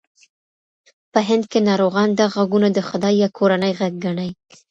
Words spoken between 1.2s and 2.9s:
هند کې ناروغان دا غږونه د